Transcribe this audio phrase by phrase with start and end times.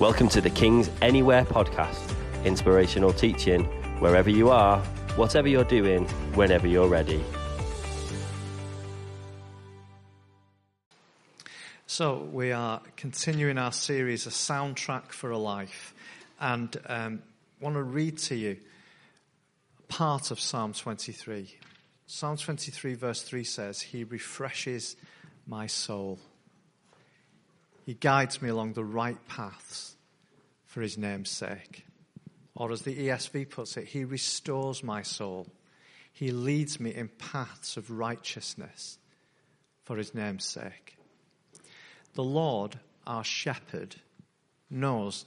[0.00, 2.16] Welcome to the King's Anywhere podcast,
[2.46, 3.64] inspirational teaching
[4.00, 4.78] wherever you are,
[5.16, 7.22] whatever you're doing, whenever you're ready.
[11.86, 15.92] So, we are continuing our series, A Soundtrack for a Life,
[16.40, 17.22] and um,
[17.60, 18.56] want to read to you
[19.88, 21.54] part of Psalm 23.
[22.06, 24.96] Psalm 23, verse 3 says, He refreshes
[25.46, 26.18] my soul.
[27.90, 29.96] He guides me along the right paths
[30.64, 31.84] for his name's sake.
[32.54, 35.48] Or as the ESV puts it, he restores my soul.
[36.12, 39.00] He leads me in paths of righteousness
[39.82, 40.98] for his name's sake.
[42.14, 42.78] The Lord,
[43.08, 43.96] our shepherd,
[44.70, 45.24] knows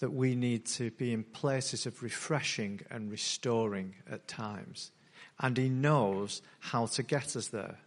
[0.00, 4.90] that we need to be in places of refreshing and restoring at times.
[5.38, 7.78] And he knows how to get us there.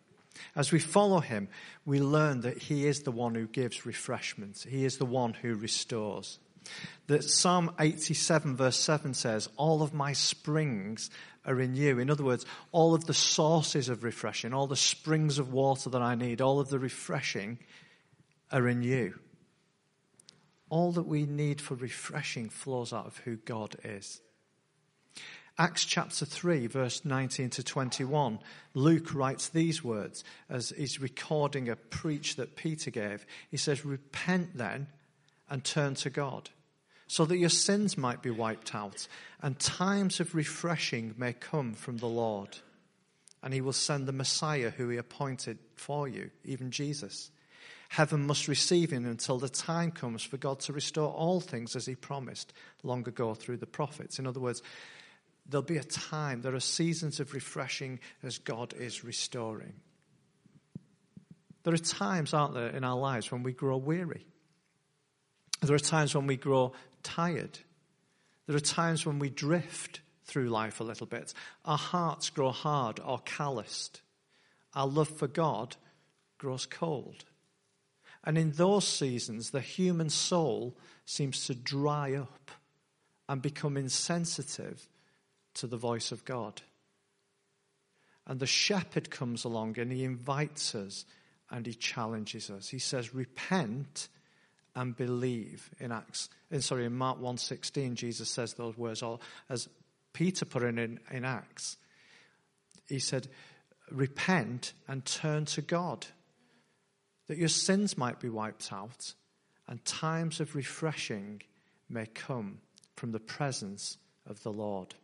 [0.55, 1.47] As we follow him,
[1.85, 4.65] we learn that he is the one who gives refreshment.
[4.67, 6.39] He is the one who restores.
[7.07, 11.09] That Psalm 87 verse 7 says, all of my springs
[11.45, 11.99] are in you.
[11.99, 16.02] In other words, all of the sources of refreshing, all the springs of water that
[16.02, 17.59] I need, all of the refreshing
[18.52, 19.19] are in you.
[20.69, 24.21] All that we need for refreshing flows out of who God is.
[25.59, 28.39] Acts chapter 3, verse 19 to 21,
[28.73, 33.23] Luke writes these words as he's recording a preach that Peter gave.
[33.51, 34.87] He says, Repent then
[35.47, 36.49] and turn to God,
[37.05, 39.07] so that your sins might be wiped out,
[39.43, 42.57] and times of refreshing may come from the Lord.
[43.43, 47.29] And he will send the Messiah who he appointed for you, even Jesus.
[47.89, 51.85] Heaven must receive him until the time comes for God to restore all things as
[51.85, 54.17] he promised long ago through the prophets.
[54.17, 54.63] In other words,
[55.47, 59.73] there'll be a time, there are seasons of refreshing as God is restoring.
[61.63, 64.25] There are times, aren't there, in our lives when we grow weary.
[65.61, 67.58] There are times when we grow tired.
[68.47, 71.33] There are times when we drift through life a little bit.
[71.64, 74.02] Our hearts grow hard or calloused.
[74.73, 75.75] Our love for God
[76.37, 77.23] grows cold.
[78.25, 82.52] And in those seasons, the human soul seems to dry up
[83.30, 84.89] and become insensitive
[85.55, 86.61] to the voice of God.
[88.25, 91.05] And the shepherd comes along and he invites us
[91.52, 92.69] and he challenges us.
[92.69, 94.08] He says, Repent
[94.75, 96.30] and believe in Acts.
[96.49, 99.19] In, sorry, in Mark 1.16, Jesus says those words, or
[99.49, 99.67] as
[100.13, 101.77] Peter put in, in Acts.
[102.87, 103.27] He said,
[103.92, 106.08] Repent and turn to God,
[107.27, 109.13] that your sins might be wiped out,
[109.67, 111.42] and times of refreshing
[111.89, 112.59] may come
[112.95, 114.95] from the presence of the Lord.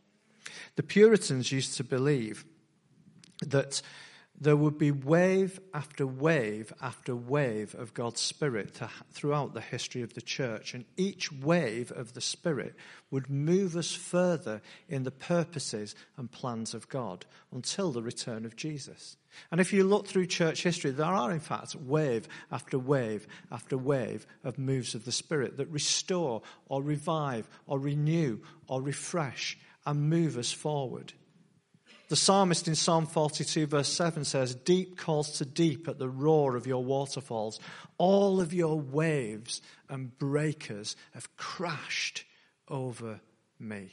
[0.76, 2.46] The Puritans used to believe
[3.46, 3.82] that
[4.42, 8.80] there would be wave after wave after wave of God's Spirit
[9.12, 10.74] throughout the history of the church.
[10.74, 12.74] And each wave of the Spirit
[13.12, 18.56] would move us further in the purposes and plans of God until the return of
[18.56, 19.18] Jesus.
[19.52, 23.78] And if you look through church history, there are, in fact, wave after wave after
[23.78, 29.58] wave of moves of the Spirit that restore or revive or renew or refresh
[29.90, 31.14] and move us forward.
[32.10, 36.56] The psalmist in Psalm 42, verse 7 says, Deep calls to deep at the roar
[36.56, 37.60] of your waterfalls.
[37.98, 42.24] All of your waves and breakers have crashed
[42.68, 43.20] over
[43.60, 43.92] me.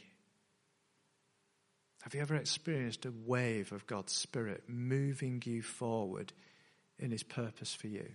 [2.03, 6.35] Have you ever experienced a wave of God's Spirit moving you forward
[6.99, 8.07] in His purpose for you?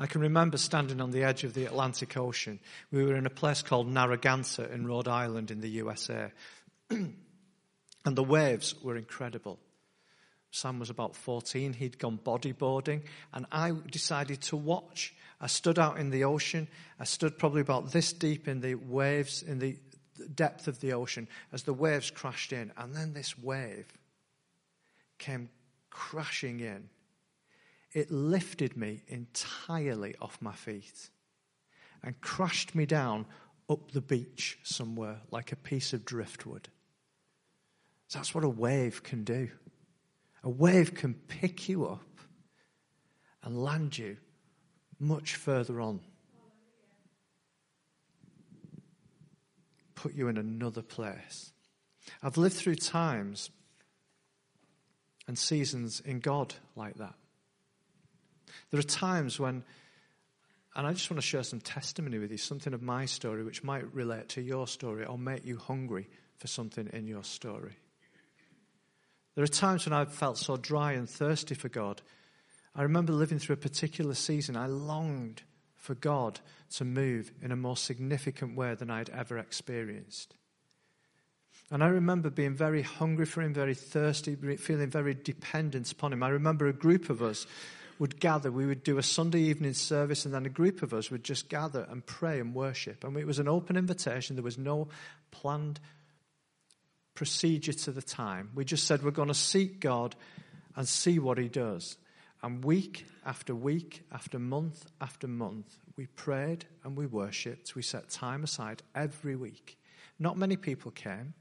[0.00, 2.58] I can remember standing on the edge of the Atlantic Ocean.
[2.90, 6.32] We were in a place called Narragansett in Rhode Island in the USA.
[8.02, 9.58] And the waves were incredible.
[10.52, 11.74] Sam was about 14.
[11.74, 13.02] He'd gone bodyboarding,
[13.34, 15.14] and I decided to watch.
[15.38, 16.66] I stood out in the ocean.
[16.98, 19.76] I stood probably about this deep in the waves, in the
[20.34, 22.72] depth of the ocean, as the waves crashed in.
[22.78, 23.86] And then this wave
[25.18, 25.50] came
[25.90, 26.88] crashing in.
[27.92, 31.10] It lifted me entirely off my feet
[32.02, 33.26] and crashed me down
[33.68, 36.68] up the beach somewhere like a piece of driftwood.
[38.12, 39.48] That's what a wave can do.
[40.42, 42.06] A wave can pick you up
[43.42, 44.16] and land you
[44.98, 46.00] much further on.
[49.94, 51.52] Put you in another place.
[52.22, 53.50] I've lived through times
[55.28, 57.14] and seasons in God like that.
[58.70, 59.64] There are times when,
[60.76, 63.64] and I just want to share some testimony with you, something of my story which
[63.64, 67.76] might relate to your story or make you hungry for something in your story.
[69.34, 72.02] There are times when I've felt so dry and thirsty for God.
[72.74, 74.56] I remember living through a particular season.
[74.56, 75.42] I longed
[75.76, 76.40] for God
[76.76, 80.34] to move in a more significant way than I'd ever experienced.
[81.70, 86.22] And I remember being very hungry for him, very thirsty, feeling very dependent upon him.
[86.22, 87.46] I remember a group of us
[88.00, 88.50] would gather.
[88.50, 91.50] We would do a Sunday evening service, and then a group of us would just
[91.50, 93.04] gather and pray and worship.
[93.04, 94.88] And it was an open invitation, there was no
[95.30, 95.78] planned
[97.14, 98.50] procedure to the time.
[98.54, 100.16] We just said we're going to seek God
[100.74, 101.98] and see what He does.
[102.42, 107.76] And week after week, after month after month, we prayed and we worshipped.
[107.76, 109.78] We set time aside every week.
[110.18, 111.34] Not many people came,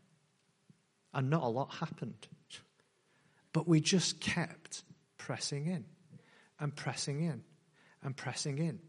[1.14, 2.28] and not a lot happened.
[3.54, 4.84] But we just kept
[5.18, 5.86] pressing in
[6.60, 7.44] and pressing in
[8.04, 8.80] and pressing in.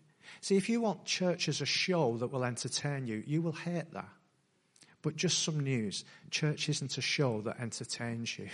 [0.40, 3.92] See, if you want church as a show that will entertain you, you will hate
[3.92, 4.08] that.
[5.02, 8.48] But just some news church isn't a show that entertains you,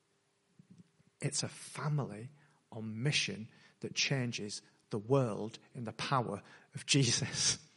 [1.20, 2.28] it's a family
[2.70, 3.48] on mission
[3.80, 6.42] that changes the world in the power
[6.74, 7.58] of Jesus.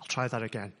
[0.00, 0.72] I'll try that again.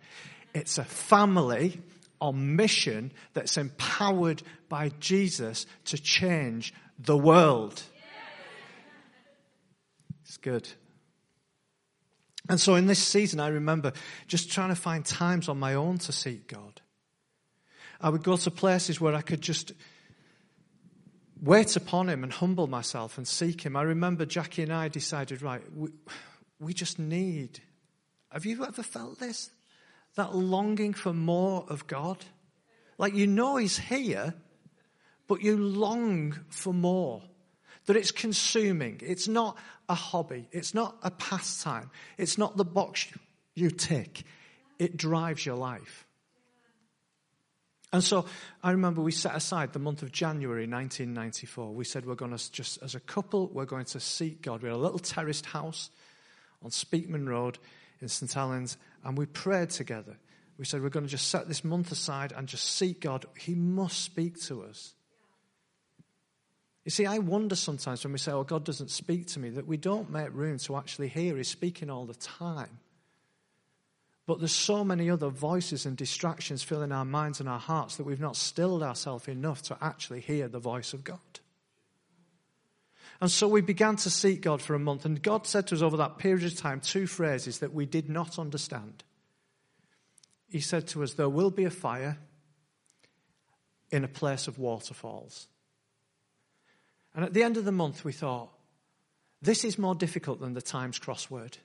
[0.54, 1.80] It's a family
[2.22, 7.82] on mission that's empowered by Jesus to change the world.
[10.24, 10.68] It's good.
[12.48, 13.92] And so in this season, I remember
[14.28, 16.80] just trying to find times on my own to seek God.
[18.00, 19.72] I would go to places where I could just
[21.40, 23.76] wait upon Him and humble myself and seek Him.
[23.76, 25.90] I remember Jackie and I decided, right, we,
[26.60, 27.60] we just need.
[28.30, 29.50] Have you ever felt this?
[30.16, 32.24] That longing for more of God?
[32.98, 34.34] Like you know He's here,
[35.26, 37.22] but you long for more.
[37.86, 39.00] That it's consuming.
[39.02, 39.56] It's not
[39.88, 40.48] a hobby.
[40.52, 41.90] It's not a pastime.
[42.16, 43.08] It's not the box
[43.54, 44.22] you tick.
[44.78, 46.06] It drives your life.
[47.92, 48.24] And so
[48.62, 51.74] I remember we set aside the month of January 1994.
[51.74, 54.62] We said we're going to just, as a couple, we're going to seek God.
[54.62, 55.90] We had a little terraced house
[56.62, 57.58] on Speakman Road
[58.02, 58.32] in St.
[58.32, 60.16] Helens, and we prayed together.
[60.58, 63.24] We said we're going to just set this month aside and just seek God.
[63.38, 64.94] He must speak to us.
[66.84, 69.66] You see, I wonder sometimes when we say, oh, God doesn't speak to me, that
[69.66, 71.36] we don't make room to actually hear.
[71.36, 72.80] He's speaking all the time.
[74.26, 78.04] But there's so many other voices and distractions filling our minds and our hearts that
[78.04, 81.31] we've not stilled ourselves enough to actually hear the voice of God.
[83.22, 85.80] And so we began to seek God for a month, and God said to us
[85.80, 89.04] over that period of time two phrases that we did not understand.
[90.48, 92.18] He said to us, There will be a fire
[93.92, 95.46] in a place of waterfalls.
[97.14, 98.50] And at the end of the month, we thought,
[99.40, 101.58] this is more difficult than the Times crossword.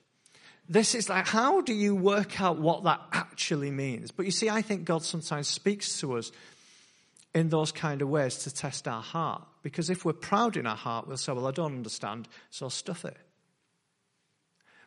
[0.68, 4.12] This is like, how do you work out what that actually means?
[4.12, 6.30] But you see, I think God sometimes speaks to us
[7.34, 9.46] in those kind of ways to test our heart.
[9.62, 13.04] Because if we're proud in our heart, we'll say, well, I don't understand, so stuff
[13.04, 13.16] it.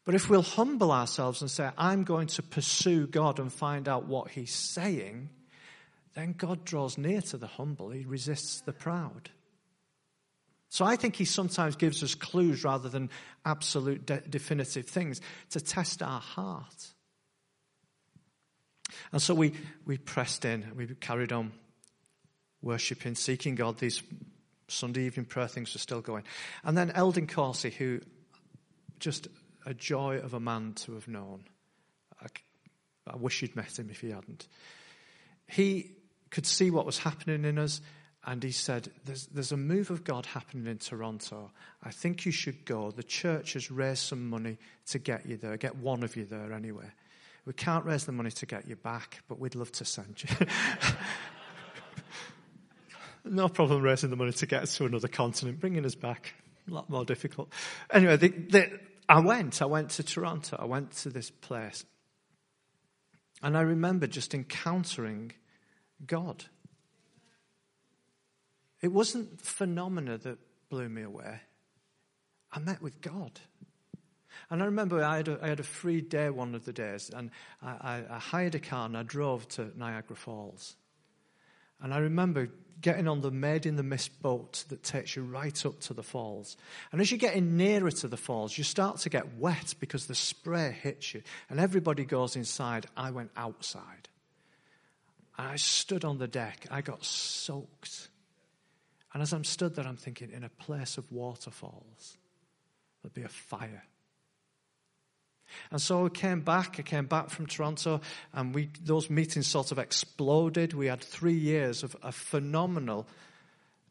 [0.04, 4.08] But if we'll humble ourselves and say, I'm going to pursue God and find out
[4.08, 5.30] what He's saying,
[6.16, 7.92] then God draws near to the humble.
[7.92, 9.30] He resists the proud.
[10.70, 13.10] So I think he sometimes gives us clues rather than
[13.46, 16.88] absolute de- definitive things to test our heart.
[19.12, 19.54] And so we,
[19.86, 21.52] we pressed in, we carried on
[22.62, 23.78] worshipping, seeking God.
[23.78, 24.02] These
[24.68, 26.24] Sunday evening prayer things were still going.
[26.64, 28.02] And then Eldon Corsi, who
[29.00, 29.28] just
[29.66, 31.44] a joy of a man to have known.
[32.22, 32.28] I,
[33.08, 34.48] I wish you'd met him if he hadn't.
[35.48, 35.92] He
[36.30, 37.82] could see what was happening in us
[38.26, 41.52] and he said, there's, there's a move of God happening in Toronto.
[41.84, 42.92] I think you should go.
[42.92, 44.58] The church has raised some money
[44.88, 46.86] to get you there, get one of you there anyway.
[47.46, 50.46] We can't raise the money to get you back, but we'd love to send you.
[53.24, 55.60] no problem raising the money to get us to another continent.
[55.60, 56.34] Bringing us back,
[56.70, 57.52] a lot more difficult.
[57.92, 59.62] Anyway, the, the, I went.
[59.62, 60.58] I went to Toronto.
[60.60, 61.86] I went to this place.
[63.44, 65.34] And I remember just encountering
[66.06, 66.46] God.
[68.82, 70.38] It wasn't phenomena that
[70.70, 71.42] blew me away.
[72.52, 73.40] I met with God.
[74.50, 77.10] And I remember I had a, I had a free day one of the days,
[77.14, 80.76] and I, I, I hired a car and I drove to Niagara Falls.
[81.82, 82.50] And I remember
[82.82, 86.04] getting on the Maid of the Mist boat that takes you right up to the
[86.04, 86.58] falls.
[86.92, 90.16] And as you're getting nearer to the falls, you start to get wet because the
[90.16, 91.22] spray hits you.
[91.50, 92.88] And everybody goes inside.
[92.98, 94.10] I went outside.
[95.38, 96.66] And I stood on the deck.
[96.70, 98.10] I got soaked.
[99.14, 102.18] And as I'm stood there, I'm thinking, in a place of waterfalls,
[103.02, 103.84] there'd be a fire.
[105.72, 106.76] And so I came back.
[106.80, 108.02] I came back from Toronto,
[108.34, 110.74] and we those meetings sort of exploded.
[110.74, 113.08] We had three years of, of phenomenal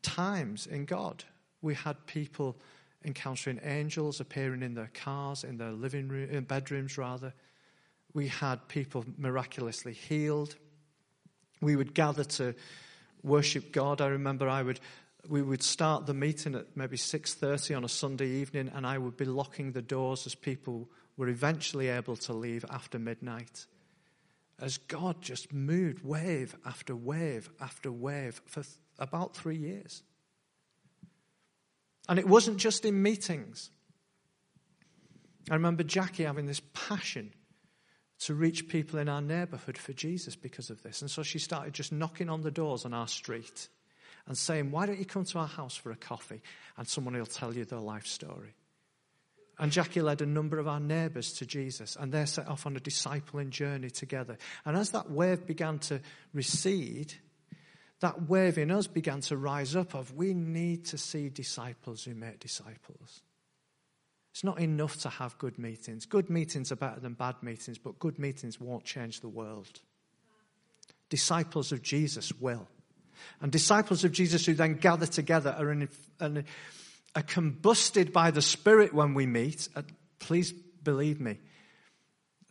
[0.02, 1.25] times in God.
[1.62, 2.57] We had people
[3.05, 7.33] encountering angels appearing in their cars, in their living room, in uh, bedrooms rather.
[8.12, 10.57] We had people miraculously healed.
[11.61, 12.55] We would gather to
[13.23, 14.00] worship God.
[14.00, 14.81] I remember I would
[15.29, 19.17] we would start the meeting at maybe 6:30 on a Sunday evening and I would
[19.17, 20.88] be locking the doors as people
[21.20, 23.66] were eventually able to leave after midnight.
[24.58, 30.02] As God just moved wave after wave after wave for th- about 3 years.
[32.08, 33.70] And it wasn't just in meetings.
[35.50, 37.34] I remember Jackie having this passion
[38.20, 41.02] to reach people in our neighborhood for Jesus because of this.
[41.02, 43.68] And so she started just knocking on the doors on our street
[44.26, 46.40] and saying, Why don't you come to our house for a coffee?
[46.78, 48.54] And someone will tell you their life story.
[49.61, 52.76] And Jackie led a number of our neighbours to Jesus, and they set off on
[52.76, 54.38] a discipling journey together.
[54.64, 56.00] And as that wave began to
[56.33, 57.12] recede,
[58.00, 62.14] that wave in us began to rise up of we need to see disciples who
[62.14, 63.21] make disciples.
[64.33, 66.07] It's not enough to have good meetings.
[66.07, 69.81] Good meetings are better than bad meetings, but good meetings won't change the world.
[71.11, 72.67] Disciples of Jesus will.
[73.43, 75.87] And disciples of Jesus who then gather together are, in,
[77.14, 79.69] are combusted by the Spirit when we meet.
[79.75, 79.83] Uh,
[80.19, 81.38] please believe me.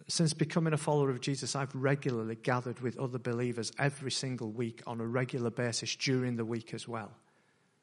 [0.08, 4.82] Since becoming a follower of Jesus, I've regularly gathered with other believers every single week
[4.88, 7.12] on a regular basis during the week as well.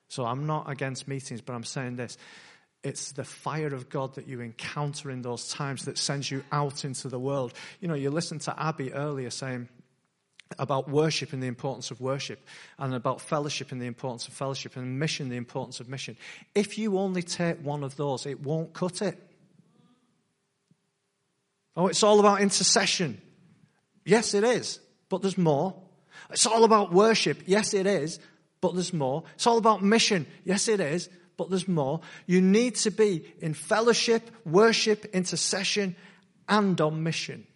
[0.09, 2.19] So I'm not against meetings, but I'm saying this.
[2.83, 6.85] It's the fire of God that you encounter in those times that sends you out
[6.85, 7.53] into the world.
[7.81, 9.69] You know, you listened to Abby earlier saying,
[10.59, 12.45] about worship and the importance of worship,
[12.79, 16.17] and about fellowship and the importance of fellowship, and mission, the importance of mission.
[16.55, 19.19] If you only take one of those, it won't cut it.
[21.77, 23.21] Oh, it's all about intercession.
[24.05, 25.75] Yes, it is, but there's more.
[26.31, 27.43] It's all about worship.
[27.47, 28.19] Yes, it is,
[28.61, 29.25] but there's more.
[29.35, 30.27] It's all about mission.
[30.45, 32.01] Yes, it is, but there's more.
[32.27, 35.97] You need to be in fellowship, worship, intercession,
[36.49, 37.47] and on mission.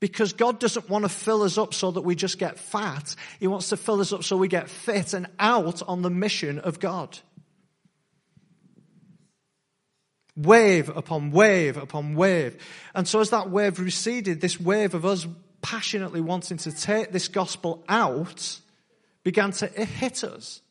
[0.00, 3.16] Because God doesn't want to fill us up so that we just get fat.
[3.40, 6.60] He wants to fill us up so we get fit and out on the mission
[6.60, 7.18] of God.
[10.36, 12.56] Wave upon wave upon wave.
[12.94, 15.26] And so as that wave receded, this wave of us
[15.62, 18.60] passionately wanting to take this gospel out
[19.24, 20.62] began to hit us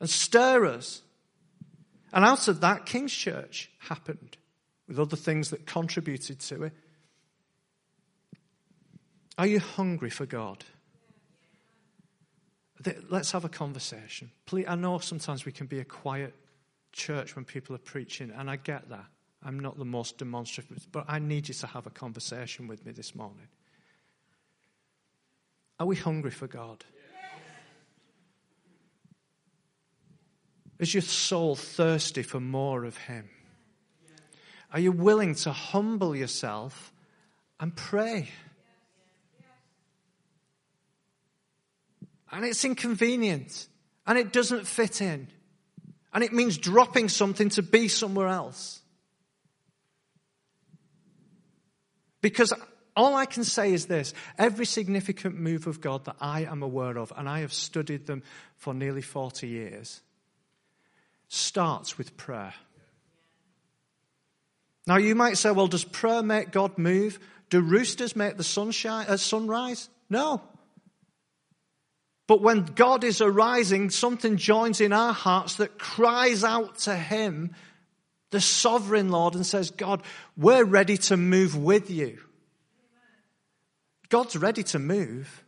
[0.00, 1.02] and stir us.
[2.12, 4.36] And out of that, King's Church happened
[4.88, 6.72] with other things that contributed to it.
[9.38, 10.64] Are you hungry for God?
[13.08, 14.30] Let's have a conversation.
[14.46, 16.34] Please, I know sometimes we can be a quiet
[16.92, 19.06] church when people are preaching, and I get that.
[19.42, 22.92] I'm not the most demonstrative, but I need you to have a conversation with me
[22.92, 23.48] this morning.
[25.80, 26.84] Are we hungry for God?
[30.78, 33.30] Is your soul thirsty for more of Him?
[34.72, 36.92] Are you willing to humble yourself
[37.60, 38.28] and pray?
[42.32, 43.68] And it's inconvenient
[44.06, 45.28] and it doesn't fit in.
[46.14, 48.80] And it means dropping something to be somewhere else.
[52.20, 52.52] Because
[52.96, 56.98] all I can say is this every significant move of God that I am aware
[56.98, 58.22] of, and I have studied them
[58.56, 60.00] for nearly 40 years,
[61.28, 62.54] starts with prayer.
[64.86, 67.20] Now, you might say, well, does prayer make God move?
[67.50, 69.88] Do roosters make the sunshine, uh, sunrise?
[70.10, 70.42] No.
[72.26, 77.54] But when God is arising, something joins in our hearts that cries out to Him,
[78.30, 80.02] the sovereign Lord, and says, God,
[80.36, 82.18] we're ready to move with you.
[84.08, 85.44] God's ready to move.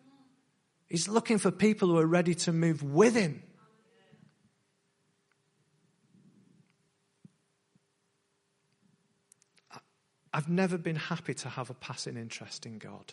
[0.88, 3.42] He's looking for people who are ready to move with Him.
[10.32, 13.12] I've never been happy to have a passing interest in God.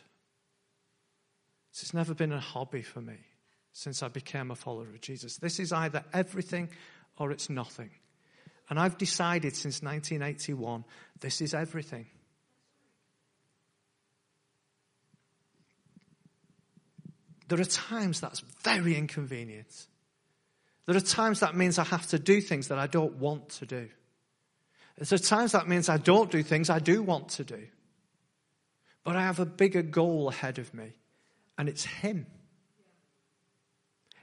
[1.69, 3.17] It's never been a hobby for me
[3.73, 5.37] since I became a follower of Jesus.
[5.37, 6.69] This is either everything
[7.17, 7.89] or it's nothing.
[8.69, 10.85] And I've decided since 1981
[11.19, 12.05] this is everything.
[17.47, 19.87] There are times that's very inconvenient.
[20.85, 23.65] There are times that means I have to do things that I don't want to
[23.65, 23.89] do.
[24.97, 27.67] There are times that means I don't do things I do want to do.
[29.03, 30.93] But I have a bigger goal ahead of me,
[31.57, 32.25] and it's Him.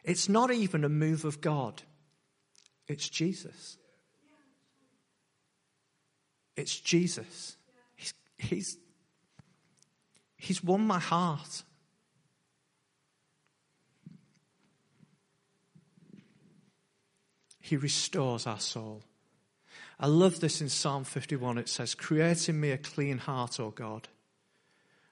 [0.09, 1.83] It's not even a move of God,
[2.89, 3.77] it's Jesus.
[6.57, 7.57] It's Jesus.
[7.95, 8.79] He's, he's,
[10.37, 11.63] he's won my heart.
[17.61, 19.05] He restores our soul.
[20.01, 21.59] I love this in Psalm 51.
[21.59, 24.09] It says, Create in me a clean heart, O God.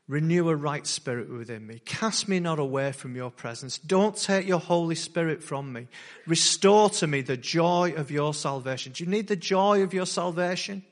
[0.09, 1.81] Renew a right spirit within me.
[1.85, 3.79] Cast me not away from your presence.
[3.79, 5.89] Don't take your Holy Spirit from me.
[6.27, 8.93] Restore to me the joy of your salvation.
[8.93, 10.85] Do you need the joy of your salvation?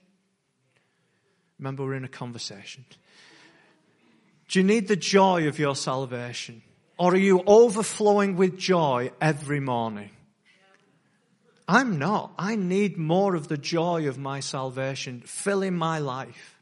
[1.61, 2.85] Remember, we're in a conversation.
[4.49, 6.63] Do you need the joy of your salvation?
[6.99, 10.11] Or are you overflowing with joy every morning?
[11.69, 12.33] I'm not.
[12.37, 16.54] I need more of the joy of my salvation filling my life.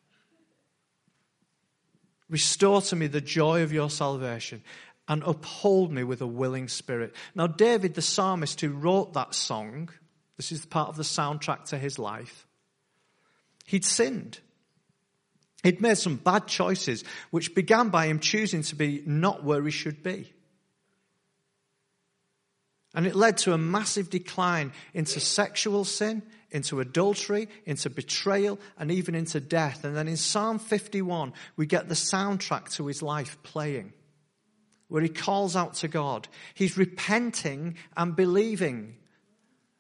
[2.32, 4.62] Restore to me the joy of your salvation
[5.06, 7.14] and uphold me with a willing spirit.
[7.34, 9.90] Now, David, the psalmist who wrote that song,
[10.38, 12.46] this is part of the soundtrack to his life,
[13.66, 14.40] he'd sinned.
[15.62, 19.70] He'd made some bad choices, which began by him choosing to be not where he
[19.70, 20.32] should be.
[22.94, 28.90] And it led to a massive decline into sexual sin, into adultery, into betrayal, and
[28.90, 29.84] even into death.
[29.84, 33.92] And then in Psalm 51, we get the soundtrack to his life playing,
[34.88, 36.28] where he calls out to God.
[36.54, 38.96] He's repenting and believing.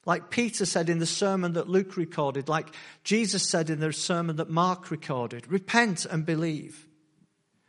[0.04, 2.74] Like Peter said in the sermon that Luke recorded, like
[3.04, 6.88] Jesus said in the sermon that Mark recorded repent and believe.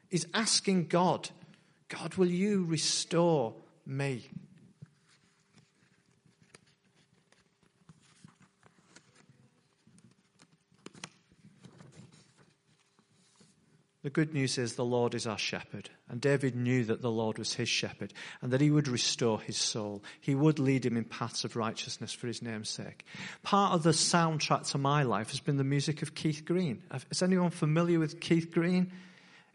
[0.10, 1.29] He's asking God,
[1.89, 3.53] God, will you restore
[3.86, 4.29] me?
[14.03, 15.89] The good news is the Lord is our shepherd.
[16.10, 19.55] And David knew that the Lord was his shepherd and that he would restore his
[19.55, 20.03] soul.
[20.19, 23.05] He would lead him in paths of righteousness for his name's sake.
[23.43, 26.83] Part of the soundtrack to my life has been the music of Keith Green.
[27.12, 28.91] Is anyone familiar with Keith Green?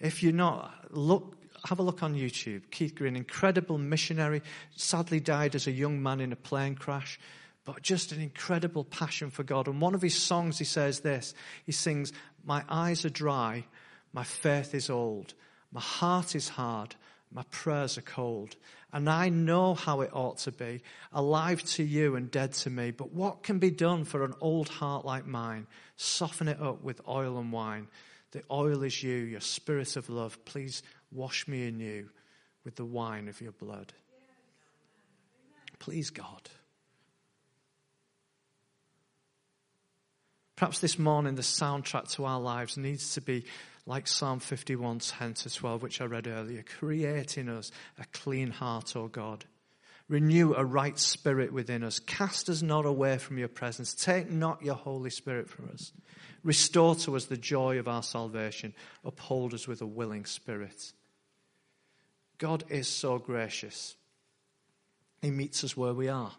[0.00, 1.36] If you're not, look,
[1.66, 2.70] have a look on YouTube.
[2.70, 4.40] Keith Green, incredible missionary,
[4.74, 7.20] sadly died as a young man in a plane crash
[7.66, 9.68] but just an incredible passion for God.
[9.68, 11.34] And one of his songs, he says this
[11.66, 13.66] he sings, My eyes are dry
[14.12, 15.34] my faith is old.
[15.72, 16.94] My heart is hard.
[17.30, 18.56] My prayers are cold.
[18.92, 22.90] And I know how it ought to be, alive to you and dead to me.
[22.90, 25.66] But what can be done for an old heart like mine?
[25.96, 27.88] Soften it up with oil and wine.
[28.32, 30.42] The oil is you, your spirit of love.
[30.46, 32.08] Please wash me anew
[32.64, 33.92] with the wine of your blood.
[35.78, 36.48] Please, God.
[40.56, 43.44] Perhaps this morning the soundtrack to our lives needs to be
[43.88, 46.62] like Psalm 51, 10 to 12, which I read earlier.
[46.78, 49.46] Create in us a clean heart, O God.
[50.10, 51.98] Renew a right spirit within us.
[51.98, 53.94] Cast us not away from your presence.
[53.94, 55.92] Take not your Holy Spirit from us.
[56.44, 58.74] Restore to us the joy of our salvation.
[59.06, 60.92] Uphold us with a willing spirit.
[62.36, 63.96] God is so gracious.
[65.22, 66.32] He meets us where we are.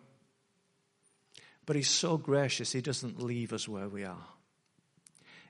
[1.65, 4.27] But He's so gracious, He doesn't leave us where we are.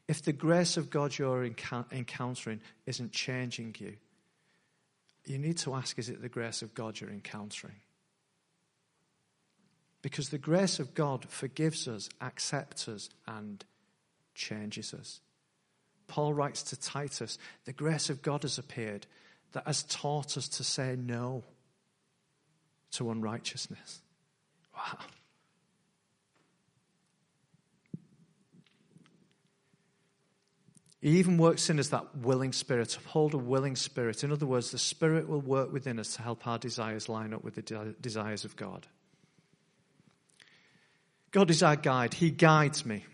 [0.10, 3.94] If the grace of God you're encountering isn't changing you,
[5.24, 7.76] you need to ask is it the grace of God you're encountering?
[10.02, 13.64] Because the grace of God forgives us, accepts us, and
[14.34, 15.22] changes us.
[16.08, 19.06] Paul writes to Titus the grace of God has appeared
[19.52, 21.44] that has taught us to say no
[22.94, 24.02] to unrighteousness.
[24.76, 24.98] Wow.
[31.02, 34.24] He even works in us that willing spirit, uphold a willing spirit.
[34.24, 37.44] In other words, the Spirit will work within us to help our desires line up
[37.44, 38.86] with the de- desires of God.
[41.32, 42.14] God is our guide.
[42.14, 43.06] He guides me.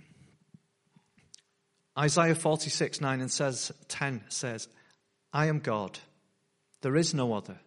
[1.98, 4.68] Isaiah 46, 9 and says, 10 says,
[5.32, 6.00] I am God.
[6.82, 7.60] There is no other.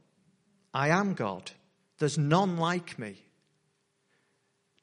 [0.74, 1.50] I am God.
[1.98, 3.22] There's none like me.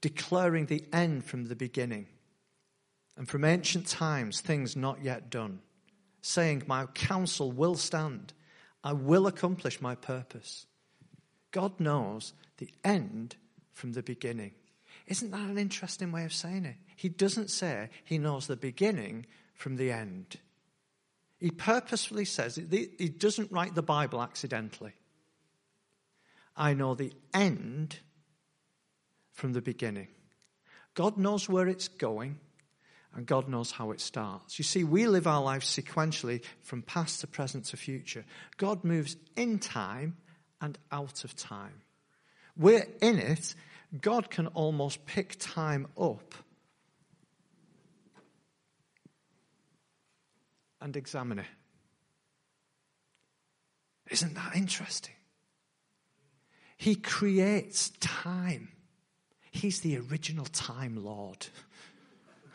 [0.02, 2.08] Declaring the end from the beginning
[3.18, 5.60] and from ancient times things not yet done,
[6.22, 8.34] saying, My counsel will stand,
[8.84, 10.66] I will accomplish my purpose.
[11.52, 13.36] God knows the end
[13.72, 14.52] from the beginning.
[15.08, 16.76] Isn't that an interesting way of saying it?
[16.96, 20.38] He doesn't say he knows the beginning from the end.
[21.40, 24.94] He purposefully says, he doesn't write the Bible accidentally.
[26.56, 28.00] I know the end
[29.34, 30.08] from the beginning.
[30.94, 32.40] God knows where it's going
[33.16, 34.60] and God knows how it starts.
[34.60, 38.26] You see, we live our lives sequentially from past to present to future.
[38.58, 40.18] God moves in time
[40.60, 41.82] and out of time.
[42.58, 43.56] We're in it.
[44.02, 46.36] God can almost pick time up
[50.82, 51.46] and examine it.
[54.12, 55.16] Isn't that interesting?
[56.78, 58.70] He creates time.
[59.52, 61.48] He's the original time Lord.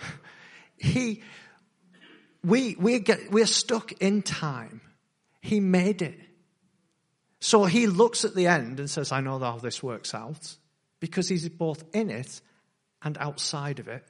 [0.80, 1.22] he,
[2.42, 4.80] we, we get, we're stuck in time.
[5.42, 6.18] He made it.
[7.38, 10.56] So he looks at the end and says, I know how this works out
[10.98, 12.40] because he's both in it
[13.02, 14.06] and outside of it.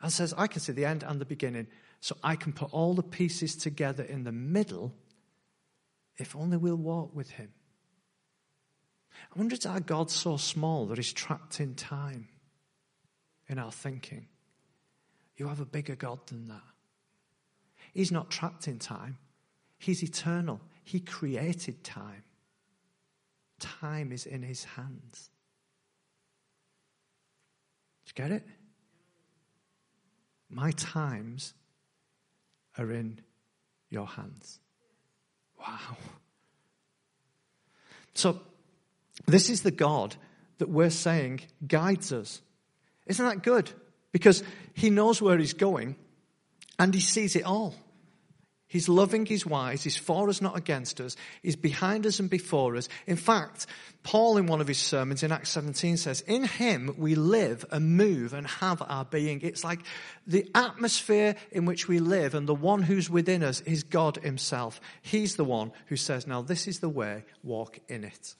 [0.00, 1.66] And says, I can see the end and the beginning,
[2.00, 4.94] so I can put all the pieces together in the middle
[6.18, 7.50] if only we'll walk with him.
[9.34, 12.28] I wonder is our God so small that he's trapped in time
[13.48, 14.28] in our thinking?
[15.36, 16.62] You have a bigger God than that.
[17.92, 19.18] He's not trapped in time,
[19.78, 20.60] he's eternal.
[20.84, 22.22] He created time.
[23.58, 25.30] Time is in his hands.
[28.04, 28.46] Do you get it?
[30.48, 31.54] My times
[32.78, 33.18] are in
[33.90, 34.60] your hands.
[35.58, 35.96] Wow.
[38.14, 38.40] So,
[39.26, 40.14] this is the God
[40.58, 42.42] that we're saying guides us.
[43.06, 43.72] Isn't that good?
[44.12, 44.42] Because
[44.74, 45.96] he knows where he's going
[46.78, 47.74] and he sees it all.
[48.68, 51.16] He's loving, he's wise, he's for us, not against us.
[51.40, 52.88] He's behind us and before us.
[53.06, 53.66] In fact,
[54.02, 57.96] Paul, in one of his sermons in Acts 17, says, In him we live and
[57.96, 59.40] move and have our being.
[59.42, 59.80] It's like
[60.26, 64.80] the atmosphere in which we live and the one who's within us is God himself.
[65.00, 68.34] He's the one who says, Now this is the way, walk in it.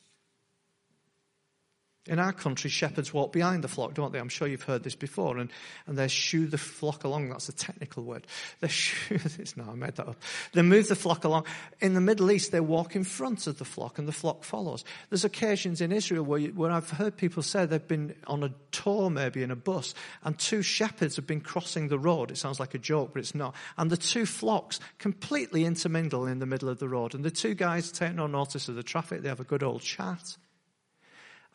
[2.08, 4.20] In our country, shepherds walk behind the flock, don't they?
[4.20, 5.38] I'm sure you've heard this before.
[5.38, 5.50] And,
[5.86, 7.30] and they shoo the flock along.
[7.30, 8.26] That's a technical word.
[8.60, 9.18] They shoo,
[9.56, 10.22] no, I made that up.
[10.52, 11.46] They move the flock along.
[11.80, 14.84] In the Middle East, they walk in front of the flock and the flock follows.
[15.10, 18.52] There's occasions in Israel where, you, where I've heard people say they've been on a
[18.70, 19.92] tour, maybe in a bus,
[20.22, 22.30] and two shepherds have been crossing the road.
[22.30, 23.54] It sounds like a joke, but it's not.
[23.76, 27.14] And the two flocks completely intermingle in the middle of the road.
[27.14, 29.22] And the two guys take no notice of the traffic.
[29.22, 30.36] They have a good old chat.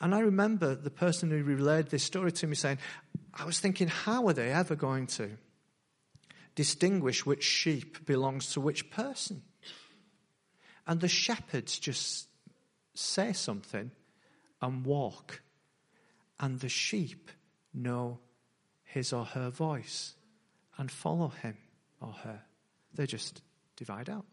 [0.01, 2.79] And I remember the person who relayed this story to me saying,
[3.35, 5.29] I was thinking, how are they ever going to
[6.55, 9.43] distinguish which sheep belongs to which person?
[10.87, 12.27] And the shepherds just
[12.95, 13.91] say something
[14.59, 15.41] and walk,
[16.39, 17.29] and the sheep
[17.73, 18.19] know
[18.83, 20.15] his or her voice
[20.77, 21.57] and follow him
[22.01, 22.41] or her.
[22.93, 23.41] They just
[23.77, 24.25] divide out.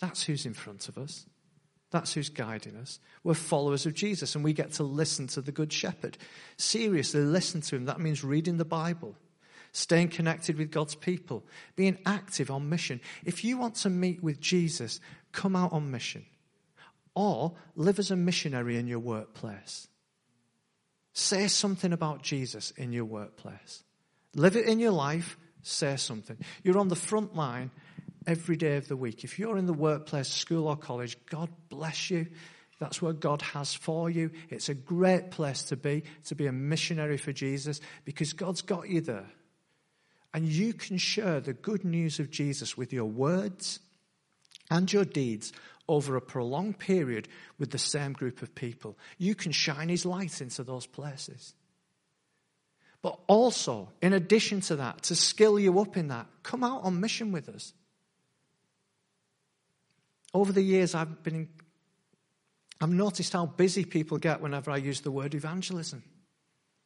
[0.00, 1.26] That's who's in front of us.
[1.90, 2.98] That's who's guiding us.
[3.22, 6.18] We're followers of Jesus and we get to listen to the Good Shepherd.
[6.56, 7.84] Seriously, listen to him.
[7.84, 9.14] That means reading the Bible,
[9.72, 11.44] staying connected with God's people,
[11.76, 13.00] being active on mission.
[13.24, 15.00] If you want to meet with Jesus,
[15.32, 16.26] come out on mission
[17.14, 19.88] or live as a missionary in your workplace.
[21.12, 23.84] Say something about Jesus in your workplace.
[24.34, 26.36] Live it in your life, say something.
[26.62, 27.70] You're on the front line
[28.26, 29.24] every day of the week.
[29.24, 32.26] If you're in the workplace, school, or college, God bless you.
[32.78, 34.30] That's what God has for you.
[34.50, 38.88] It's a great place to be, to be a missionary for Jesus, because God's got
[38.88, 39.30] you there.
[40.34, 43.80] And you can share the good news of Jesus with your words
[44.70, 45.52] and your deeds
[45.88, 48.98] over a prolonged period with the same group of people.
[49.16, 51.54] You can shine his light into those places.
[53.02, 57.00] But also, in addition to that, to skill you up in that, come out on
[57.00, 57.72] mission with us.
[60.36, 61.48] Over the years, I've been,
[62.78, 66.02] I've noticed how busy people get whenever I use the word evangelism.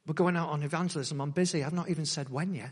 [0.07, 1.21] We're going out on evangelism.
[1.21, 1.65] I'm busy.
[1.65, 2.71] I've not even said when yet.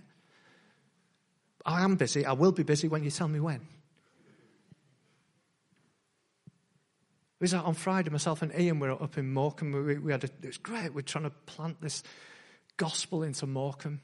[1.67, 2.25] I am busy.
[2.25, 3.57] I will be busy when you tell me when.
[7.41, 9.73] It was out on Friday, myself and Ian were up in Morecambe.
[9.85, 10.95] We, we had a, it was great.
[10.95, 12.05] We're trying to plant this
[12.77, 14.01] gospel into Morecambe.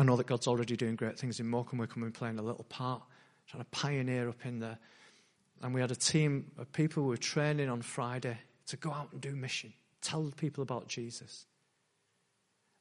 [0.00, 1.78] I know that God's already doing great things in Morecambe.
[1.78, 3.02] We're coming playing a little part,
[3.46, 4.78] trying to pioneer up in there.
[5.62, 9.12] And we had a team of people who were training on Friday to go out
[9.12, 11.46] and do mission, tell people about Jesus.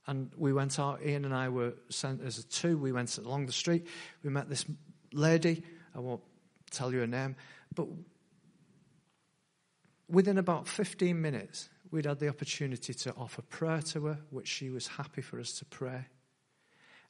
[0.08, 2.78] And we went out, Ian and I were sent as a two.
[2.78, 3.88] We went along the street.
[4.24, 4.66] We met this
[5.14, 5.64] lady.
[5.96, 6.22] I won't
[6.70, 7.36] tell you her name.
[7.74, 7.88] But
[10.08, 14.70] within about 15 minutes, we'd had the opportunity to offer prayer to her, which she
[14.70, 16.06] was happy for us to pray.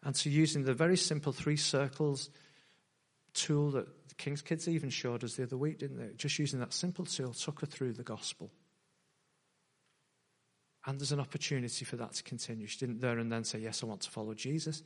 [0.03, 2.29] And so, using the very simple three circles
[3.33, 6.15] tool that the King's Kids even showed us the other week, didn't they?
[6.15, 8.51] Just using that simple tool took her through the gospel.
[10.85, 12.67] And there's an opportunity for that to continue.
[12.67, 14.83] She didn't there and then say, Yes, I want to follow Jesus.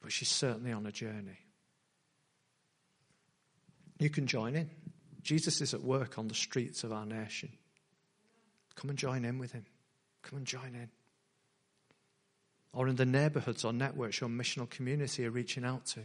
[0.00, 1.38] But she's certainly on a journey.
[3.98, 4.70] You can join in.
[5.22, 7.50] Jesus is at work on the streets of our nation.
[8.74, 9.64] Come and join in with him.
[10.22, 10.90] Come and join in.
[12.72, 16.00] Or in the neighborhoods or networks your missional community are reaching out to.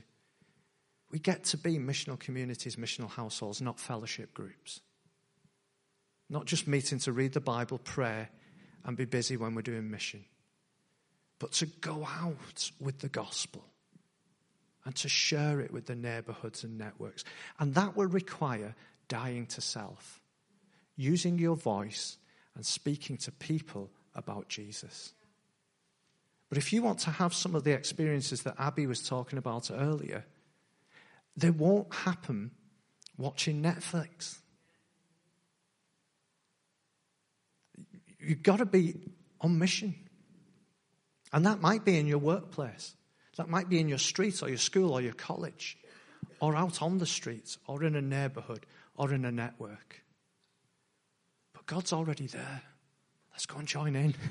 [1.11, 4.81] We get to be missional communities, missional households, not fellowship groups.
[6.29, 8.27] Not just meeting to read the Bible, pray,
[8.83, 10.25] and be busy when we're doing mission.
[11.39, 13.63] but to go out with the gospel
[14.85, 17.23] and to share it with the neighborhoods and networks.
[17.59, 18.75] And that will require
[19.07, 20.21] dying to self,
[20.95, 22.17] using your voice
[22.55, 25.13] and speaking to people about Jesus.
[26.49, 29.69] But if you want to have some of the experiences that Abby was talking about
[29.71, 30.25] earlier,
[31.37, 32.51] they won't happen
[33.17, 34.39] watching Netflix.
[38.19, 38.95] You've got to be
[39.39, 39.95] on mission.
[41.31, 42.95] And that might be in your workplace.
[43.37, 45.77] That might be in your street or your school or your college
[46.39, 50.03] or out on the streets or in a neighborhood or in a network.
[51.53, 52.63] But God's already there.
[53.31, 54.15] Let's go and join in.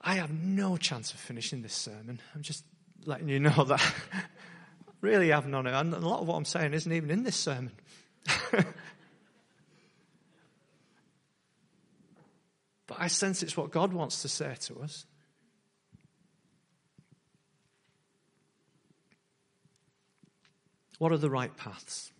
[0.00, 2.20] I have no chance of finishing this sermon.
[2.34, 2.64] I'm just
[3.04, 3.94] letting you know that.
[5.00, 5.76] really have none of it.
[5.76, 7.72] And a lot of what I'm saying isn't even in this sermon.
[12.88, 15.04] But I sense it's what God wants to say to us.
[20.98, 22.10] What are the right paths?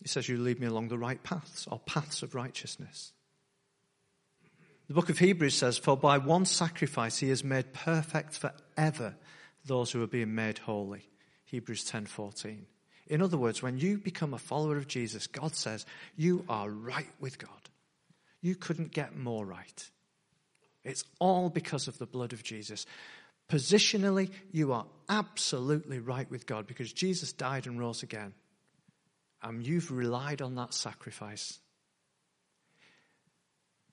[0.00, 3.12] He says, You lead me along the right paths, or paths of righteousness.
[4.88, 9.16] The book of Hebrews says, For by one sacrifice he has made perfect forever
[9.66, 11.08] those who are being made holy.
[11.44, 12.64] Hebrews 10:14.
[13.06, 17.10] In other words, when you become a follower of Jesus, God says, you are right
[17.20, 17.50] with God.
[18.42, 19.90] You couldn't get more right.
[20.84, 22.84] It's all because of the blood of Jesus.
[23.48, 28.34] Positionally, you are absolutely right with God because Jesus died and rose again.
[29.42, 31.58] And you've relied on that sacrifice.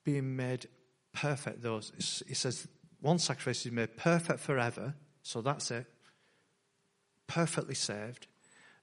[0.04, 0.68] Being made
[1.16, 1.82] perfect, though,
[2.28, 2.68] he says
[3.02, 5.86] one sacrifice is made perfect forever, so that's it.
[7.28, 8.28] Perfectly saved.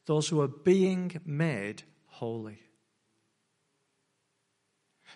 [0.07, 2.59] Those who are being made holy.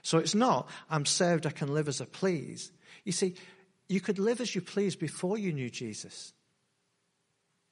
[0.03, 2.71] So it's not, I'm saved, I can live as I please.
[3.05, 3.35] You see,
[3.89, 6.33] you could live as you please before you knew Jesus.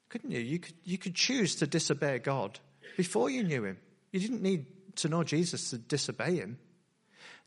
[0.09, 0.41] Couldn't you?
[0.41, 2.59] You could, you could choose to disobey God
[2.97, 3.79] before you knew him.
[4.13, 6.59] You didn't need to know Jesus to disobey him.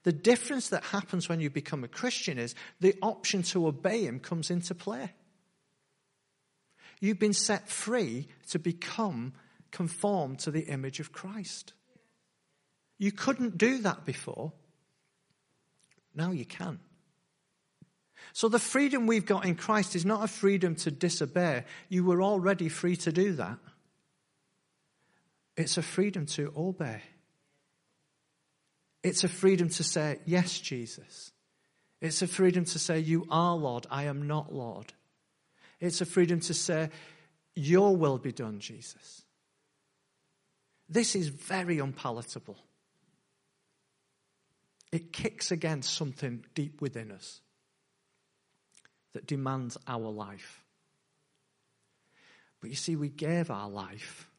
[0.08, 4.22] The difference that happens when you become a Christian is the option to obey him
[4.22, 5.12] comes into play.
[7.02, 9.34] You've been set free to become
[9.70, 11.74] conformed to the image of Christ.
[12.98, 14.54] You couldn't do that before.
[16.16, 16.80] Now you can.
[18.32, 21.66] So the freedom we've got in Christ is not a freedom to disobey.
[21.90, 23.58] You were already free to do that.
[25.58, 27.02] It's a freedom to obey.
[29.08, 31.32] It's a freedom to say, Yes, Jesus.
[32.02, 34.94] It's a freedom to say, You are Lord, I am not Lord.
[35.80, 36.90] It's a freedom to say,
[37.56, 39.24] Your will be done, Jesus.
[40.90, 42.58] This is very unpalatable
[44.92, 47.42] it kicks against something deep within us
[49.14, 50.64] that demands our life.
[52.62, 54.30] But you see, we gave our life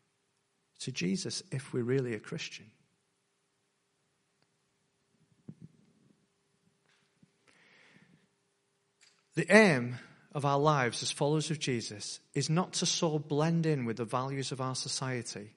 [0.81, 2.66] to Jesus if we're really a Christian.
[9.38, 9.94] The aim
[10.35, 14.05] of our lives as followers of Jesus is not to so blend in with the
[14.05, 15.53] values of our society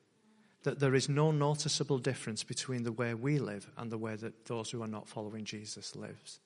[0.61, 4.45] that there is no noticeable difference between the way we live and the way that
[4.45, 6.39] those who are not following Jesus lives.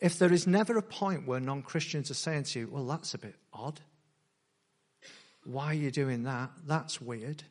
[0.00, 3.12] If there is never a point where non Christians are saying to you, well, that's
[3.12, 3.78] a bit odd.
[5.44, 6.48] Why are you doing that?
[6.66, 7.42] That's weird.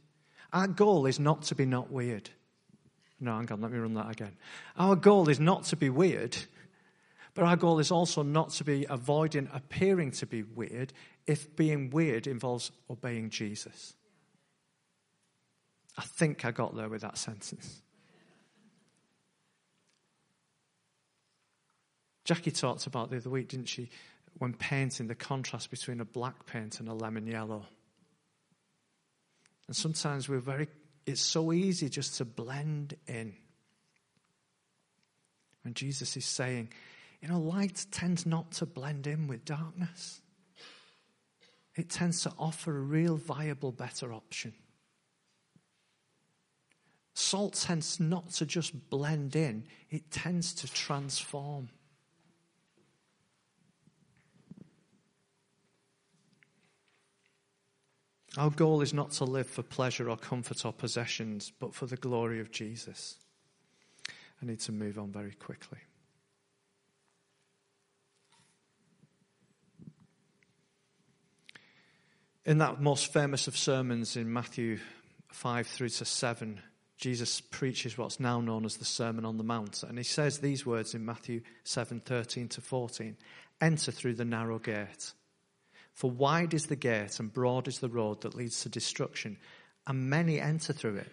[0.51, 2.31] Our goal is not to be not weird.
[3.19, 4.35] No, hang on, let me run that again.
[4.75, 6.35] Our goal is not to be weird,
[7.33, 10.93] but our goal is also not to be avoiding appearing to be weird
[11.25, 13.95] if being weird involves obeying Jesus.
[15.97, 17.81] I think I got there with that sentence.
[22.25, 23.89] Jackie talked about the other week, didn't she,
[24.37, 27.65] when painting the contrast between a black paint and a lemon yellow.
[29.67, 30.67] And sometimes we're very,
[31.05, 33.33] it's so easy just to blend in.
[35.65, 36.69] And Jesus is saying,
[37.23, 40.19] you know, light tends not to blend in with darkness,
[41.73, 44.53] it tends to offer a real, viable, better option.
[47.13, 51.69] Salt tends not to just blend in, it tends to transform.
[58.35, 61.95] Our goal is not to live for pleasure or comfort or possessions, but for the
[61.95, 63.15] glory of Jesus.
[64.41, 65.79] I need to move on very quickly.
[72.45, 74.79] In that most famous of sermons in Matthew
[75.31, 76.59] 5 through to 7,
[76.97, 79.83] Jesus preaches what's now known as the Sermon on the Mount.
[79.83, 83.15] And he says these words in Matthew 7 13 to 14
[83.61, 85.13] Enter through the narrow gate.
[85.93, 89.37] For wide is the gate and broad is the road that leads to destruction,
[89.87, 91.11] and many enter through it.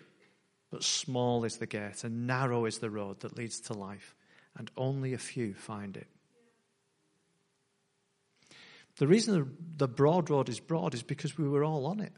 [0.73, 4.17] But small is the gate and narrow is the road that leads to life,
[4.57, 6.09] and only a few find it.
[9.01, 12.13] The reason the broad road is broad is because we were all on it.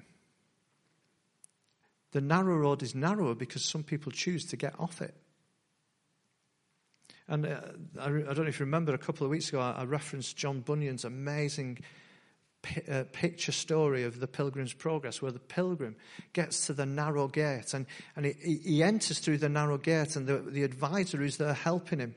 [2.11, 5.14] The narrow road is narrower because some people choose to get off it.
[7.29, 7.61] And uh,
[8.01, 10.37] I, I, don't know if you remember, a couple of weeks ago, I, I referenced
[10.37, 11.79] John Bunyan's amazing
[12.90, 15.95] uh, picture story of the Pilgrim's Progress, where the pilgrim
[16.33, 20.27] gets to the narrow gate and, and he, he enters through the narrow gate, and
[20.27, 22.16] the, the advisor who's there helping him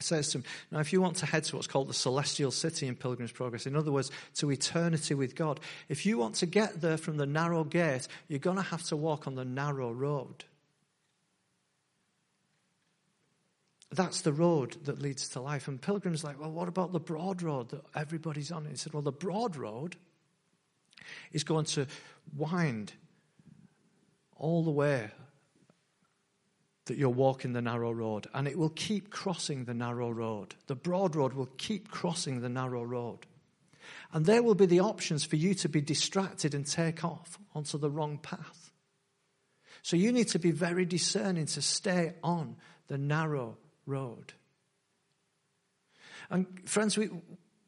[0.00, 2.86] says to him, Now, if you want to head to what's called the celestial city
[2.86, 6.80] in Pilgrim's Progress, in other words, to eternity with God, if you want to get
[6.80, 10.44] there from the narrow gate, you're going to have to walk on the narrow road.
[13.90, 15.66] That's the road that leads to life.
[15.66, 18.66] And Pilgrim's like, well, what about the broad road that everybody's on?
[18.66, 19.96] He said, well, the broad road
[21.32, 21.86] is going to
[22.36, 22.92] wind
[24.36, 25.10] all the way
[26.88, 30.54] that you're walking the narrow road, and it will keep crossing the narrow road.
[30.66, 33.20] The broad road will keep crossing the narrow road.
[34.12, 37.78] And there will be the options for you to be distracted and take off onto
[37.78, 38.72] the wrong path.
[39.82, 42.56] So you need to be very discerning to stay on
[42.88, 44.32] the narrow road.
[46.30, 47.10] And friends, we,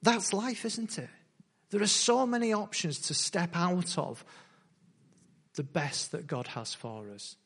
[0.02, 1.08] that's life, isn't it?
[1.70, 4.24] There are so many options to step out of
[5.54, 7.36] the best that God has for us.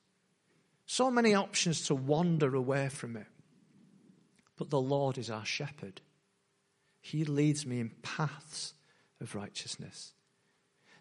[0.87, 3.27] So many options to wander away from it.
[4.57, 6.01] But the Lord is our shepherd.
[7.01, 8.75] He leads me in paths
[9.21, 10.13] of righteousness.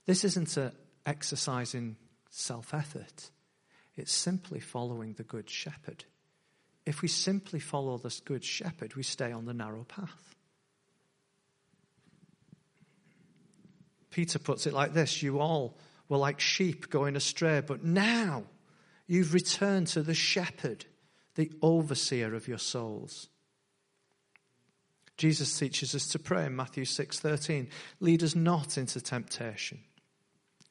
[0.06, 0.72] This isn't an
[1.06, 1.98] exercise in
[2.30, 3.30] self effort,
[3.96, 6.06] it's simply following the Good Shepherd
[6.86, 10.36] if we simply follow this good shepherd, we stay on the narrow path.
[14.10, 15.78] Peter puts it like this You all
[16.10, 18.44] were like sheep going astray, but now
[19.14, 20.86] you've returned to the shepherd,
[21.36, 23.30] the overseer of your souls.
[25.18, 29.84] Jesus teaches us to pray in Matthew 6:13, lead us not into temptation.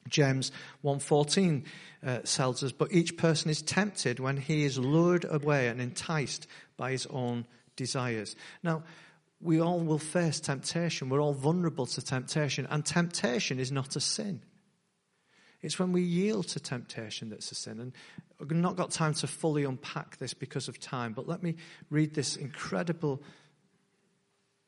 [0.09, 0.51] James
[0.83, 1.63] 1:14
[2.05, 6.45] uh, tells us, but each person is tempted when he is lured away and enticed
[6.75, 8.35] by his own desires.
[8.61, 8.83] Now,
[9.39, 11.07] we all will face temptation.
[11.07, 14.41] We're all vulnerable to temptation, and temptation is not a sin.
[15.63, 17.79] It's when we yield to temptation that's a sin.
[17.79, 17.93] And
[18.39, 21.55] I've not got time to fully unpack this because of time, but let me
[21.89, 23.23] read this incredible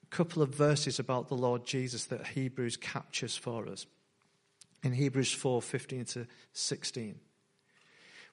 [0.10, 3.86] couple of verses about the Lord Jesus that Hebrews captures for us
[4.81, 7.19] in Hebrews 4 15 to 16.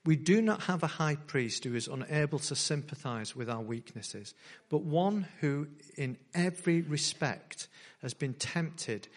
[0.05, 4.35] We do not have a high priest who is unable to sympathize with our weaknesses,
[4.69, 7.69] but one who, in every respect,
[8.03, 9.09] has been tempted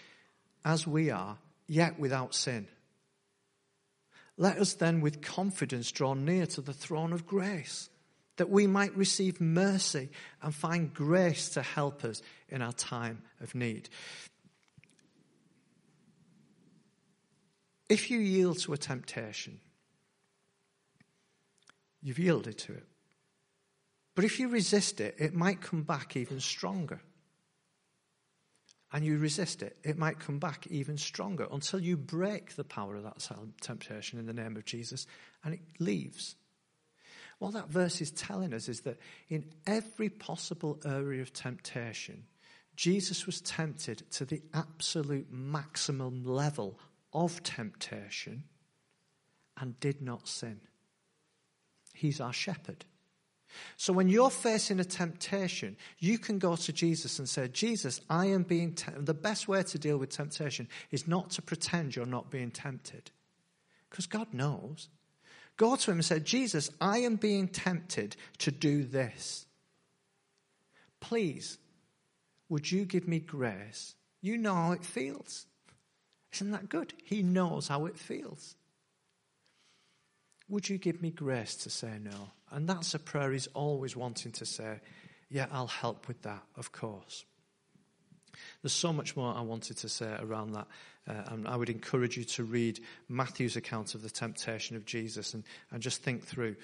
[0.63, 2.67] as we are, yet without sin.
[4.37, 7.89] Let us then with confidence draw near to the throne of grace,
[8.37, 10.09] that we might receive mercy
[10.41, 13.89] and find grace to help us in our time of need.
[17.87, 19.59] If you yield to a temptation,
[22.01, 22.85] you've yielded to it.
[24.15, 27.01] But if you resist it, it might come back even stronger.
[28.93, 32.95] And you resist it, it might come back even stronger until you break the power
[32.95, 33.27] of that
[33.59, 35.05] temptation in the name of Jesus
[35.43, 36.35] and it leaves.
[37.39, 42.23] What that verse is telling us is that in every possible area of temptation,
[42.75, 46.79] Jesus was tempted to the absolute maximum level
[47.13, 48.43] of temptation
[49.59, 50.59] and did not sin.
[51.93, 52.85] He's our shepherd.
[53.77, 58.27] So when you're facing a temptation, you can go to Jesus and say, Jesus, I
[58.27, 58.77] am being.
[58.97, 63.11] The best way to deal with temptation is not to pretend you're not being tempted.
[63.89, 64.89] Because God knows.
[65.57, 69.45] Go to him and say, Jesus, I am being tempted to do this.
[70.99, 71.57] Please,
[72.49, 73.95] would you give me grace?
[74.21, 75.45] You know how it feels.
[76.33, 76.93] Isn't that good?
[77.03, 78.55] He knows how it feels.
[80.49, 82.29] Would you give me grace to say no?
[82.51, 84.79] And that's a prayer he's always wanting to say,
[85.29, 87.25] Yeah, I'll help with that, of course.
[88.61, 90.67] There's so much more I wanted to say around that.
[91.07, 95.33] Uh, and I would encourage you to read Matthew's account of the temptation of Jesus
[95.33, 96.55] and, and just think through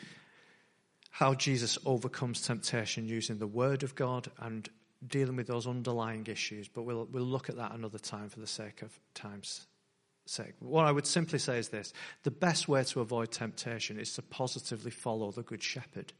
[1.12, 4.68] how Jesus overcomes temptation using the Word of God and
[5.06, 6.68] dealing with those underlying issues.
[6.68, 9.68] But we'll, we'll look at that another time for the sake of time's
[10.32, 10.54] sake.
[10.60, 14.22] What I would simply say is this the best way to avoid temptation is to
[14.22, 16.14] positively follow the Good Shepherd.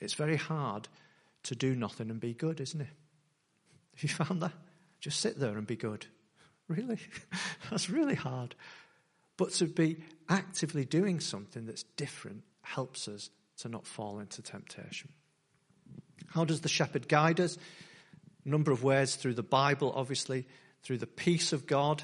[0.00, 0.88] It's very hard
[1.44, 2.86] to do nothing and be good, isn't it?
[3.94, 4.52] Have you found that?
[5.00, 6.06] Just sit there and be good.
[6.68, 6.98] Really?
[7.70, 8.54] That's really hard.
[9.36, 9.96] But to be
[10.28, 15.08] actively doing something that's different helps us to not fall into temptation.
[16.28, 17.56] How does the shepherd guide us?
[18.44, 20.46] A number of ways through the Bible, obviously,
[20.82, 22.02] through the peace of God.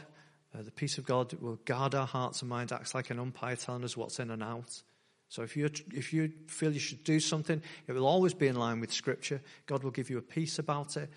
[0.55, 3.57] Uh, the peace of God will guard our hearts and minds, acts like an umpire
[3.57, 4.83] telling us what's in and out.
[5.29, 8.57] So if you if you feel you should do something, it will always be in
[8.57, 9.41] line with Scripture.
[9.67, 11.11] God will give you a peace about it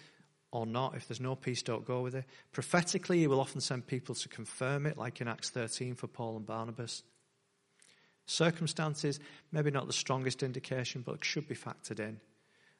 [0.52, 0.96] or not.
[0.96, 2.26] If there's no peace, don't go with it.
[2.52, 6.38] Prophetically, He will often send people to confirm it, like in Acts 13 for Paul
[6.38, 7.04] and Barnabas.
[8.26, 9.20] Circumstances,
[9.52, 12.20] maybe not the strongest indication, but should be factored in.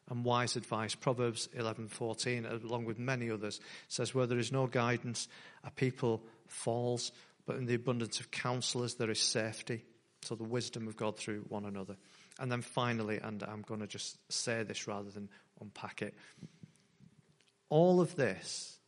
[0.10, 5.28] And wise advice, Proverbs 11:14, along with many others, says, "Where there is no guidance,
[5.64, 7.12] a people falls,
[7.46, 9.86] but in the abundance of counselors there is safety."
[10.24, 11.96] So the wisdom of God through one another.
[12.40, 15.30] And then finally, and I'm going to just say this rather than
[15.60, 16.16] unpack it,
[17.70, 18.80] all of this,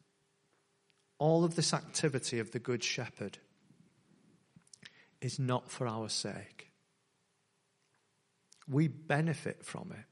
[1.20, 3.38] all of this activity of the Good Shepherd
[5.22, 6.72] is not for our sake.
[8.68, 10.06] We benefit from it.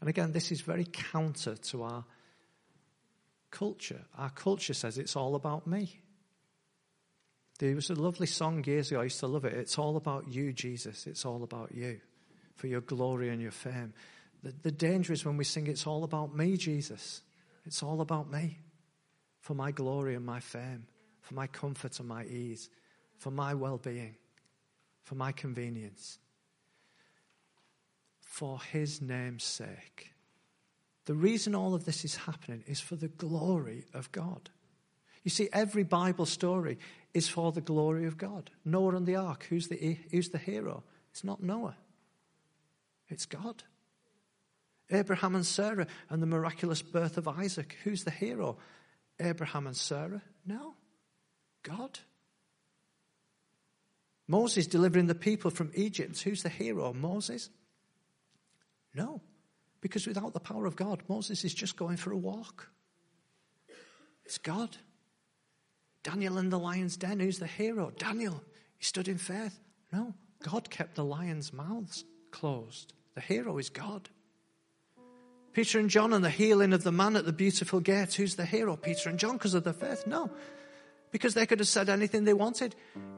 [0.00, 2.04] And again, this is very counter to our
[3.50, 4.02] culture.
[4.16, 6.00] Our culture says it's all about me.
[7.58, 9.52] There was a lovely song years ago, I used to love it.
[9.52, 11.06] It's all about you, Jesus.
[11.06, 12.00] It's all about you
[12.54, 13.92] for your glory and your fame.
[14.42, 17.22] The, the danger is when we sing, It's all about me, Jesus.
[17.66, 18.58] It's all about me
[19.40, 20.86] for my glory and my fame,
[21.20, 22.70] for my comfort and my ease,
[23.18, 24.16] for my well being,
[25.02, 26.18] for my convenience.
[28.30, 30.12] For his name's sake.
[31.06, 34.50] The reason all of this is happening is for the glory of God.
[35.24, 36.78] You see, every Bible story
[37.12, 38.52] is for the glory of God.
[38.64, 40.84] Noah and the ark, who's the, who's the hero?
[41.10, 41.74] It's not Noah,
[43.08, 43.64] it's God.
[44.92, 48.58] Abraham and Sarah and the miraculous birth of Isaac, who's the hero?
[49.18, 50.22] Abraham and Sarah?
[50.46, 50.74] No,
[51.64, 51.98] God.
[54.28, 56.92] Moses delivering the people from Egypt, who's the hero?
[56.92, 57.50] Moses?
[58.94, 59.20] No,
[59.80, 62.70] because without the power of God, Moses is just going for a walk.
[64.24, 64.76] It's God.
[66.02, 67.92] Daniel in the lion's den, who's the hero?
[67.98, 68.42] Daniel.
[68.78, 69.58] He stood in faith.
[69.92, 72.94] No, God kept the lions' mouths closed.
[73.14, 74.08] The hero is God.
[75.52, 78.14] Peter and John and the healing of the man at the beautiful gate.
[78.14, 78.76] Who's the hero?
[78.76, 80.06] Peter and John because of their faith?
[80.06, 80.30] No.
[81.10, 82.76] Because they could have said anything they wanted.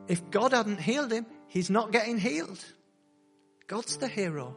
[0.09, 2.65] If God hadn't healed him, he's not getting healed.
[3.67, 4.57] God's the hero.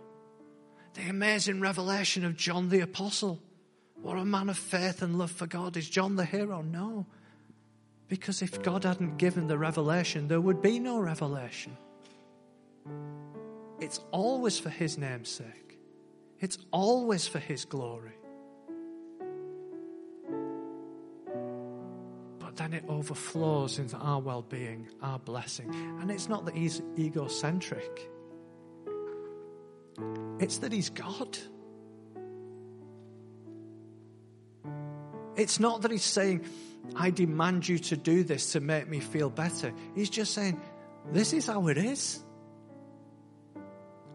[0.95, 3.41] The amazing revelation of John the Apostle.
[4.01, 5.77] What a man of faith and love for God.
[5.77, 6.61] Is John the hero?
[6.61, 7.05] No.
[8.07, 11.75] Because if God hadn't given the revelation, there would be no revelation.
[13.79, 15.79] It's always for His name's sake,
[16.39, 18.13] it's always for His glory.
[22.39, 25.73] But then it overflows into our well being, our blessing.
[25.99, 28.09] And it's not that He's egocentric,
[30.39, 31.37] it's that He's God.
[35.35, 36.45] It's not that He's saying,
[36.95, 39.73] I demand you to do this to make me feel better.
[39.95, 40.59] He's just saying,
[41.11, 42.23] This is how it is.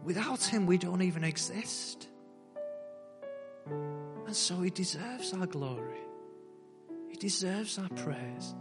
[0.03, 2.07] Without Him, we don't even exist.
[3.67, 5.99] And so He deserves our glory,
[7.09, 8.55] He deserves our praise,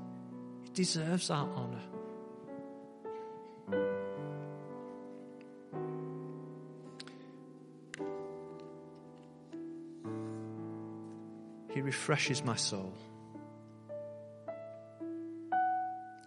[0.62, 1.99] He deserves our honor.
[12.00, 12.94] Refreshes my soul.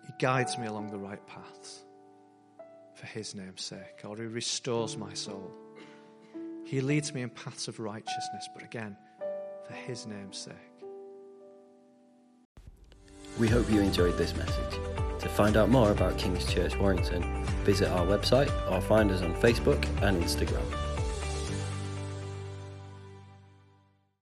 [0.05, 1.83] He guides me along the right paths
[2.93, 5.51] for his name's sake, or he restores my soul.
[6.63, 8.95] He leads me in paths of righteousness, but again,
[9.67, 10.53] for his name's sake.
[13.39, 14.79] We hope you enjoyed this message.
[15.21, 17.23] To find out more about King's Church Warrington,
[17.63, 20.82] visit our website or find us on Facebook and Instagram.